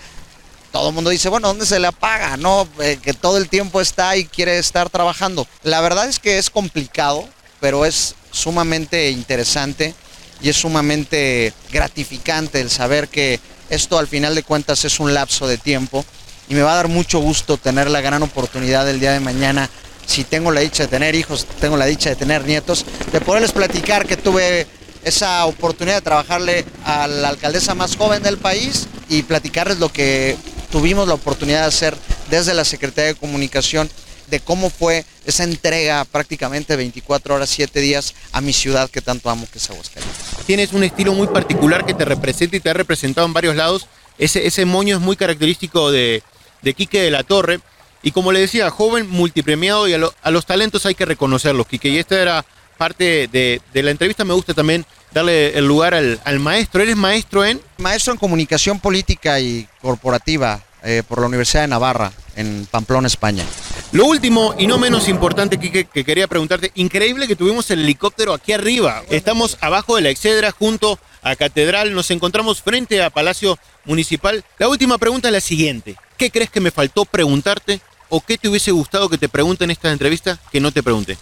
Todo 0.72 0.88
el 0.88 0.94
mundo 0.94 1.10
dice, 1.10 1.28
bueno, 1.28 1.48
¿dónde 1.48 1.66
se 1.66 1.78
le 1.78 1.86
apaga? 1.86 2.36
No, 2.38 2.66
eh, 2.80 2.98
que 3.02 3.12
todo 3.12 3.36
el 3.36 3.48
tiempo 3.48 3.80
está 3.80 4.16
y 4.16 4.24
quiere 4.24 4.58
estar 4.58 4.88
trabajando. 4.88 5.46
La 5.62 5.82
verdad 5.82 6.08
es 6.08 6.18
que 6.18 6.38
es 6.38 6.48
complicado, 6.48 7.28
pero 7.60 7.84
es 7.84 8.14
sumamente 8.30 9.10
interesante 9.10 9.94
y 10.40 10.48
es 10.48 10.56
sumamente 10.56 11.52
gratificante 11.70 12.60
el 12.60 12.70
saber 12.70 13.08
que 13.08 13.38
esto 13.68 13.98
al 13.98 14.08
final 14.08 14.34
de 14.34 14.42
cuentas 14.42 14.84
es 14.84 14.98
un 14.98 15.14
lapso 15.14 15.46
de 15.46 15.58
tiempo 15.58 16.04
y 16.48 16.54
me 16.54 16.62
va 16.62 16.72
a 16.72 16.76
dar 16.76 16.88
mucho 16.88 17.20
gusto 17.20 17.58
tener 17.58 17.90
la 17.90 18.00
gran 18.00 18.22
oportunidad 18.22 18.88
el 18.88 18.98
día 18.98 19.12
de 19.12 19.20
mañana, 19.20 19.70
si 20.06 20.24
tengo 20.24 20.50
la 20.50 20.60
dicha 20.60 20.84
de 20.84 20.88
tener 20.88 21.14
hijos, 21.14 21.46
tengo 21.60 21.76
la 21.76 21.86
dicha 21.86 22.10
de 22.10 22.16
tener 22.16 22.44
nietos, 22.44 22.84
de 23.12 23.20
poderles 23.20 23.52
platicar 23.52 24.06
que 24.06 24.16
tuve 24.16 24.66
esa 25.04 25.46
oportunidad 25.46 25.96
de 25.96 26.02
trabajarle 26.02 26.64
a 26.84 27.06
la 27.06 27.28
alcaldesa 27.28 27.74
más 27.74 27.96
joven 27.96 28.22
del 28.22 28.38
país 28.38 28.88
y 29.08 29.22
platicarles 29.22 29.78
lo 29.78 29.90
que 29.90 30.36
tuvimos 30.72 31.06
la 31.06 31.14
oportunidad 31.14 31.60
de 31.60 31.66
hacer 31.66 31.96
desde 32.30 32.54
la 32.54 32.64
Secretaría 32.64 33.12
de 33.12 33.14
Comunicación 33.14 33.88
de 34.28 34.40
cómo 34.40 34.70
fue 34.70 35.04
esa 35.26 35.44
entrega 35.44 36.04
prácticamente 36.06 36.74
24 36.74 37.34
horas, 37.34 37.50
7 37.50 37.80
días 37.80 38.14
a 38.32 38.40
mi 38.40 38.54
ciudad 38.54 38.90
que 38.90 39.02
tanto 39.02 39.28
amo, 39.28 39.46
que 39.52 39.58
es 39.58 39.70
Aguascalientes. 39.70 40.18
Tienes 40.46 40.72
un 40.72 40.82
estilo 40.82 41.12
muy 41.12 41.26
particular 41.26 41.84
que 41.84 41.92
te 41.92 42.06
representa 42.06 42.56
y 42.56 42.60
te 42.60 42.70
ha 42.70 42.74
representado 42.74 43.26
en 43.26 43.34
varios 43.34 43.54
lados. 43.54 43.86
Ese, 44.16 44.46
ese 44.46 44.64
moño 44.64 44.96
es 44.96 45.02
muy 45.02 45.16
característico 45.16 45.92
de, 45.92 46.22
de 46.62 46.74
Quique 46.74 47.02
de 47.02 47.10
la 47.10 47.22
Torre. 47.22 47.60
Y 48.02 48.10
como 48.10 48.32
le 48.32 48.40
decía, 48.40 48.70
joven, 48.70 49.08
multipremiado 49.08 49.86
y 49.86 49.92
a, 49.92 50.30
los 50.30 50.46
talentos 50.46 50.86
hay 50.86 50.94
que 50.94 51.04
reconocerlos, 51.04 51.66
Quique. 51.66 51.90
Y 51.90 51.98
esta 51.98 52.20
era 52.20 52.44
parte 52.78 53.28
de, 53.28 53.60
la 53.74 53.90
entrevista. 53.90 54.24
Me 54.24 54.34
gusta 54.34 54.54
también 54.54 54.86
darle 55.12 55.56
el 55.58 55.66
lugar 55.66 55.94
al, 55.94 56.20
al 56.24 56.38
maestro. 56.38 56.82
¿Eres 56.82 56.96
maestro 56.96 57.44
en? 57.44 57.60
Maestro 57.78 58.12
en 58.12 58.18
comunicación 58.18 58.80
política 58.80 59.40
y 59.40 59.68
corporativa 59.80 60.62
eh, 60.84 61.04
por 61.06 61.20
la 61.20 61.28
Universidad 61.28 61.62
de 61.62 61.68
Navarra, 61.68 62.12
en 62.34 62.66
Pamplona, 62.68 63.06
España. 63.06 63.44
Lo 63.92 64.06
último 64.06 64.56
y 64.58 64.66
no 64.66 64.78
menos 64.78 65.08
importante 65.08 65.56
que, 65.58 65.84
que, 65.84 66.04
quería 66.04 66.26
preguntarte, 66.26 66.72
increíble 66.74 67.28
que 67.28 67.36
tuvimos 67.36 67.70
el 67.70 67.80
helicóptero 67.80 68.32
aquí 68.32 68.52
arriba. 68.52 69.04
Estamos 69.08 69.58
abajo 69.60 69.94
de 69.94 70.02
la 70.02 70.10
Excedra 70.10 70.50
junto 70.50 70.98
a 71.22 71.36
Catedral, 71.36 71.94
nos 71.94 72.10
encontramos 72.10 72.62
frente 72.62 73.00
a 73.00 73.10
Palacio 73.10 73.60
Municipal. 73.84 74.44
La 74.58 74.68
última 74.68 74.98
pregunta 74.98 75.28
es 75.28 75.32
la 75.32 75.40
siguiente, 75.40 75.94
¿qué 76.16 76.32
crees 76.32 76.50
que 76.50 76.60
me 76.60 76.72
faltó 76.72 77.04
preguntarte 77.04 77.80
o 78.08 78.20
qué 78.20 78.36
te 78.36 78.48
hubiese 78.48 78.72
gustado 78.72 79.08
que 79.08 79.18
te 79.18 79.28
pregunte 79.28 79.62
en 79.62 79.70
esta 79.70 79.92
entrevista 79.92 80.40
que 80.50 80.60
no 80.60 80.72
te 80.72 80.82
pregunte? 80.82 81.16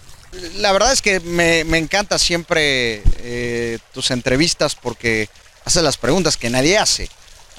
La 0.55 0.71
verdad 0.71 0.93
es 0.93 1.01
que 1.01 1.19
me, 1.19 1.63
me 1.65 1.77
encanta 1.77 2.17
siempre 2.17 3.03
eh, 3.19 3.79
tus 3.93 4.11
entrevistas 4.11 4.75
porque 4.75 5.29
haces 5.65 5.83
las 5.83 5.97
preguntas 5.97 6.37
que 6.37 6.49
nadie 6.49 6.77
hace. 6.77 7.09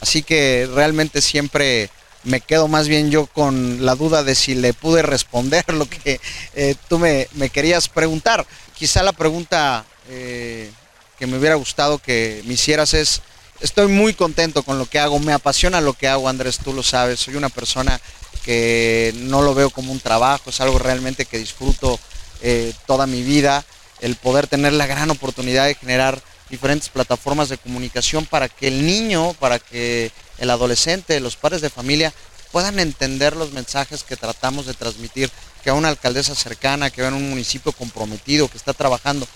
Así 0.00 0.22
que 0.22 0.68
realmente 0.72 1.20
siempre 1.20 1.90
me 2.24 2.40
quedo 2.40 2.68
más 2.68 2.88
bien 2.88 3.10
yo 3.10 3.26
con 3.26 3.84
la 3.84 3.94
duda 3.94 4.22
de 4.22 4.34
si 4.34 4.54
le 4.54 4.74
pude 4.74 5.02
responder 5.02 5.64
lo 5.72 5.88
que 5.88 6.20
eh, 6.54 6.74
tú 6.88 6.98
me, 6.98 7.28
querías 7.52 7.88
preguntar. 7.88 8.46
Quizá 8.76 9.02
la 9.02 9.12
pregunta 9.12 9.84
eh, 10.08 10.70
que 11.18 11.26
me 11.26 11.38
hubiera 11.38 11.54
gustado 11.56 11.98
que 11.98 12.42
me 12.46 12.54
hicieras 12.54 12.94
es, 12.94 13.22
estoy 13.60 13.88
muy 13.88 14.14
contento 14.14 14.62
con 14.62 14.78
lo 14.78 14.86
que 14.86 14.98
hago, 14.98 15.18
me 15.18 15.32
apasiona 15.32 15.80
lo 15.80 15.92
que 15.92 16.08
hago, 16.08 16.28
Andrés, 16.28 16.58
tú 16.58 16.72
lo 16.72 16.82
sabes, 16.82 17.20
soy 17.20 17.36
una 17.36 17.48
persona 17.48 18.00
que 18.44 19.12
no 19.16 19.42
lo 19.42 19.54
veo 19.54 19.70
como 19.70 19.92
un 19.92 20.00
trabajo, 20.00 20.50
es 20.50 20.60
algo 20.60 20.78
realmente 20.78 21.26
que 21.26 21.38
disfruto 21.38 22.00
eh, 22.42 22.72
toda 22.86 23.06
mi 23.06 23.22
vida, 23.22 23.64
el 24.00 24.16
poder 24.16 24.46
tener 24.46 24.72
la 24.72 24.86
gran 24.86 25.10
oportunidad 25.10 25.66
de 25.66 25.74
generar 25.74 26.20
diferentes 26.50 26.88
plataformas 26.88 27.48
de 27.48 27.56
comunicación 27.56 28.26
para 28.26 28.48
que 28.48 28.68
el 28.68 28.84
niño, 28.84 29.32
para 29.34 29.58
que 29.58 30.12
el 30.38 30.50
adolescente, 30.50 31.18
los 31.20 31.36
padres 31.36 31.62
de 31.62 31.70
familia 31.70 32.12
puedan 32.50 32.78
entender 32.78 33.34
los 33.34 33.52
mensajes 33.52 34.02
que 34.02 34.16
tratamos 34.16 34.66
de 34.66 34.74
transmitir, 34.74 35.30
que 35.64 35.70
a 35.70 35.74
una 35.74 35.88
alcaldesa 35.88 36.34
cercana, 36.34 36.90
que 36.90 37.04
a 37.04 37.08
un 37.08 37.30
municipio 37.30 37.72
comprometido, 37.72 38.48
que 38.48 38.58
está 38.58 38.74
trabajando. 38.74 39.26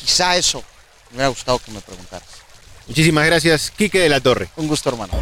Quizá 0.00 0.36
eso 0.36 0.64
me 1.10 1.16
hubiera 1.16 1.28
gustado 1.28 1.58
que 1.58 1.70
me 1.70 1.80
preguntaras. 1.80 2.28
Muchísimas 2.86 3.26
gracias, 3.26 3.70
Quique 3.70 3.98
de 3.98 4.08
la 4.08 4.20
Torre. 4.20 4.48
Un 4.56 4.68
gusto, 4.68 4.88
hermano. 4.90 5.12